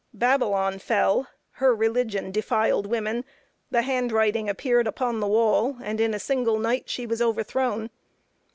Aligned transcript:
Babylon 0.15 0.79
fell; 0.79 1.27
her 1.51 1.75
religion 1.75 2.31
defiled 2.31 2.87
woman; 2.87 3.23
the 3.69 3.83
hand 3.83 4.11
writing 4.11 4.49
appeared 4.49 4.87
upon 4.87 5.19
the 5.19 5.27
wall, 5.27 5.77
and 5.79 6.01
in 6.01 6.15
a 6.15 6.19
single 6.19 6.57
night 6.57 6.89
she 6.89 7.05
was 7.05 7.21
overthrown. 7.21 7.91